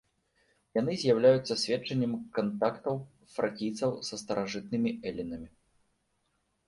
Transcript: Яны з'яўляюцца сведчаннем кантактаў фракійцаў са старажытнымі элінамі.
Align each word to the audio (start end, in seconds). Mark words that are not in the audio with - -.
Яны 0.77 0.95
з'яўляюцца 1.01 1.57
сведчаннем 1.63 2.13
кантактаў 2.37 2.95
фракійцаў 3.37 3.91
са 4.09 4.15
старажытнымі 4.25 4.91
элінамі. 5.11 5.47